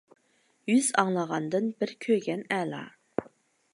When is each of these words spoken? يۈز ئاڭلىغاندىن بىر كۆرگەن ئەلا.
يۈز 0.71 0.87
ئاڭلىغاندىن 1.01 1.69
بىر 1.83 1.95
كۆرگەن 2.07 2.43
ئەلا. 2.57 2.81